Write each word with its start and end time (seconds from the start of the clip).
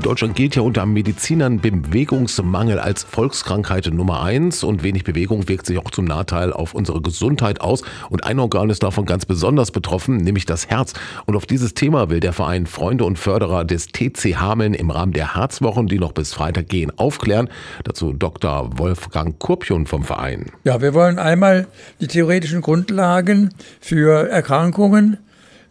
In 0.00 0.04
Deutschland 0.04 0.34
gilt 0.34 0.56
ja 0.56 0.62
unter 0.62 0.86
Medizinern 0.86 1.60
Bewegungsmangel 1.60 2.78
als 2.78 3.02
Volkskrankheit 3.02 3.86
Nummer 3.92 4.22
eins 4.22 4.64
und 4.64 4.82
wenig 4.82 5.04
Bewegung 5.04 5.46
wirkt 5.46 5.66
sich 5.66 5.76
auch 5.76 5.90
zum 5.90 6.06
Nachteil 6.06 6.54
auf 6.54 6.72
unsere 6.72 7.02
Gesundheit 7.02 7.60
aus. 7.60 7.82
Und 8.08 8.24
ein 8.24 8.38
Organ 8.38 8.70
ist 8.70 8.82
davon 8.82 9.04
ganz 9.04 9.26
besonders 9.26 9.70
betroffen, 9.70 10.16
nämlich 10.16 10.46
das 10.46 10.68
Herz. 10.68 10.94
Und 11.26 11.36
auf 11.36 11.44
dieses 11.44 11.74
Thema 11.74 12.08
will 12.08 12.20
der 12.20 12.32
Verein 12.32 12.64
Freunde 12.64 13.04
und 13.04 13.18
Förderer 13.18 13.66
des 13.66 13.88
TC 13.88 14.36
Hameln 14.36 14.72
im 14.72 14.90
Rahmen 14.90 15.12
der 15.12 15.34
Herzwochen, 15.34 15.86
die 15.86 15.98
noch 15.98 16.12
bis 16.12 16.32
Freitag 16.32 16.70
gehen, 16.70 16.90
aufklären. 16.98 17.50
Dazu 17.84 18.14
Dr. 18.14 18.78
Wolfgang 18.78 19.38
Kurpion 19.38 19.84
vom 19.84 20.04
Verein. 20.04 20.46
Ja, 20.64 20.80
wir 20.80 20.94
wollen 20.94 21.18
einmal 21.18 21.66
die 22.00 22.06
theoretischen 22.06 22.62
Grundlagen 22.62 23.50
für 23.82 24.30
Erkrankungen 24.30 25.18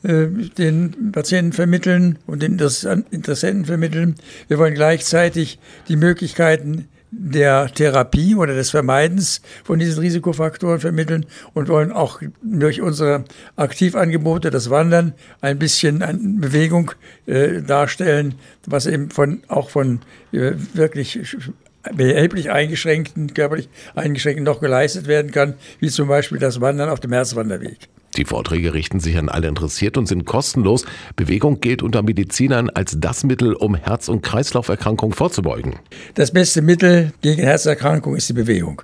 den 0.04 1.12
Patienten 1.12 1.54
vermitteln 1.54 2.20
und 2.26 2.42
den 2.42 2.58
Interessenten 3.12 3.66
vermitteln. 3.66 4.16
Wir 4.48 4.58
wollen 4.58 4.74
gleichzeitig 4.74 5.60
die 5.90 5.98
Möglichkeiten 5.98 6.88
der 7.12 7.68
Therapie 7.74 8.36
oder 8.36 8.54
des 8.54 8.70
Vermeidens 8.70 9.42
von 9.64 9.80
diesen 9.80 10.00
Risikofaktoren 10.00 10.80
vermitteln 10.80 11.26
und 11.54 11.68
wollen 11.68 11.92
auch 11.92 12.22
durch 12.42 12.82
unsere 12.82 13.26
Aktivangebote, 13.56 14.52
das 14.52 14.70
Wandern, 14.70 15.14
ein 15.42 15.58
bisschen 15.58 16.04
an 16.04 16.40
Bewegung 16.40 16.92
äh, 17.26 17.62
darstellen, 17.62 18.36
was 18.66 18.86
eben 18.86 19.10
von, 19.10 19.42
auch 19.48 19.70
von 19.70 20.02
äh, 20.32 20.52
wirklich 20.74 21.20
erheblich 21.84 22.52
eingeschränkten, 22.52 23.34
körperlich 23.34 23.70
eingeschränkten 23.96 24.44
noch 24.44 24.60
geleistet 24.60 25.08
werden 25.08 25.32
kann, 25.32 25.56
wie 25.80 25.90
zum 25.90 26.08
Beispiel 26.08 26.38
das 26.38 26.62
Wandern 26.62 26.90
auf 26.90 27.00
dem 27.00 27.14
Herzwanderweg. 27.14 27.90
Die 28.20 28.26
Vorträge 28.26 28.74
richten 28.74 29.00
sich 29.00 29.18
an 29.18 29.30
alle 29.30 29.48
Interessierten 29.48 30.02
und 30.02 30.06
sind 30.06 30.26
kostenlos. 30.26 30.84
Bewegung 31.16 31.62
gilt 31.62 31.82
unter 31.82 32.04
Medizinern 32.04 32.70
als 32.70 32.98
das 33.00 33.24
Mittel, 33.24 33.54
um 33.54 33.76
Herz- 33.76 34.10
und 34.10 34.24
Kreislauferkrankungen 34.24 35.16
vorzubeugen. 35.16 35.76
Das 36.16 36.32
beste 36.32 36.62
Mittel 36.62 37.14
gegen 37.22 37.42
Herzerkrankungen 37.42 38.18
ist 38.18 38.28
die 38.28 38.34
Bewegung. 38.34 38.82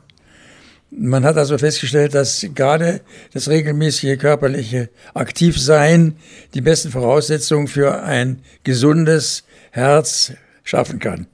Man 0.89 1.25
hat 1.25 1.35
also 1.35 1.57
festgestellt, 1.57 2.15
dass 2.15 2.47
gerade 2.55 3.01
das 3.33 3.49
regelmäßige 3.49 4.17
körperliche 4.17 4.87
Aktivsein 5.13 6.15
die 6.53 6.61
besten 6.61 6.91
Voraussetzungen 6.91 7.67
für 7.67 8.03
ein 8.03 8.39
gesundes 8.63 9.43
Herz 9.71 10.31
schaffen 10.63 10.99
kann. 10.99 11.27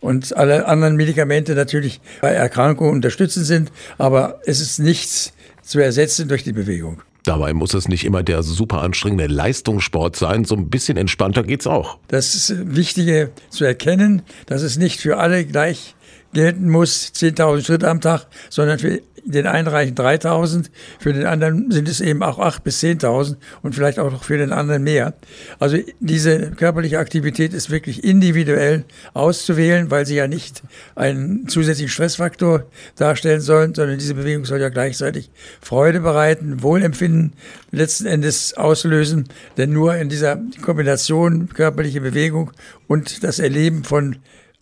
Und 0.00 0.36
alle 0.36 0.66
anderen 0.66 0.96
Medikamente 0.96 1.54
natürlich 1.54 2.02
bei 2.20 2.28
Erkrankungen 2.28 2.92
unterstützend 2.92 3.46
sind, 3.46 3.72
aber 3.96 4.42
es 4.44 4.60
ist 4.60 4.80
nichts 4.80 5.32
zu 5.62 5.80
ersetzen 5.80 6.28
durch 6.28 6.44
die 6.44 6.52
Bewegung. 6.52 7.00
Dabei 7.28 7.52
muss 7.52 7.74
es 7.74 7.88
nicht 7.88 8.06
immer 8.06 8.22
der 8.22 8.42
super 8.42 8.80
anstrengende 8.80 9.26
Leistungssport 9.26 10.16
sein. 10.16 10.46
So 10.46 10.54
ein 10.54 10.70
bisschen 10.70 10.96
entspannter 10.96 11.42
geht's 11.42 11.66
auch. 11.66 11.98
Das 12.08 12.34
ist 12.34 12.74
Wichtige 12.74 13.32
zu 13.50 13.66
erkennen, 13.66 14.22
dass 14.46 14.62
es 14.62 14.78
nicht 14.78 15.00
für 15.00 15.18
alle 15.18 15.44
gleich 15.44 15.94
gelten 16.32 16.68
muss, 16.68 17.12
10.000 17.14 17.64
Schritte 17.64 17.88
am 17.88 18.00
Tag, 18.00 18.26
sondern 18.50 18.78
für 18.78 19.00
den 19.28 19.46
einen 19.46 19.68
reichen 19.68 19.94
3000, 19.94 20.70
für 20.98 21.12
den 21.12 21.26
anderen 21.26 21.70
sind 21.70 21.88
es 21.88 22.00
eben 22.00 22.22
auch 22.22 22.38
8.000 22.38 22.62
bis 22.62 22.82
10.000 22.82 23.36
und 23.62 23.74
vielleicht 23.74 23.98
auch 23.98 24.10
noch 24.10 24.24
für 24.24 24.38
den 24.38 24.52
anderen 24.52 24.82
mehr. 24.82 25.14
Also 25.58 25.78
diese 26.00 26.50
körperliche 26.52 26.98
Aktivität 26.98 27.52
ist 27.52 27.70
wirklich 27.70 28.04
individuell 28.04 28.84
auszuwählen, 29.12 29.90
weil 29.90 30.06
sie 30.06 30.16
ja 30.16 30.26
nicht 30.26 30.62
einen 30.94 31.46
zusätzlichen 31.48 31.90
Stressfaktor 31.90 32.64
darstellen 32.96 33.40
sollen, 33.40 33.74
sondern 33.74 33.98
diese 33.98 34.14
Bewegung 34.14 34.46
soll 34.46 34.60
ja 34.60 34.70
gleichzeitig 34.70 35.30
Freude 35.60 36.00
bereiten, 36.00 36.62
Wohlempfinden 36.62 37.34
letzten 37.70 38.06
Endes 38.06 38.54
auslösen, 38.54 39.28
denn 39.58 39.72
nur 39.72 39.96
in 39.96 40.08
dieser 40.08 40.40
Kombination 40.62 41.48
körperliche 41.50 42.00
Bewegung 42.00 42.52
und 42.86 43.22
das 43.24 43.38
Erleben 43.38 43.84
von 43.84 44.16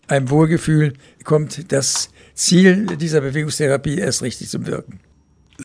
einem 0.07 0.29
Wohlgefühl 0.29 0.93
kommt 1.23 1.71
das 1.71 2.09
Ziel 2.33 2.85
dieser 2.97 3.21
Bewegungstherapie 3.21 3.97
erst 3.97 4.21
richtig 4.21 4.49
zum 4.49 4.65
Wirken. 4.65 4.99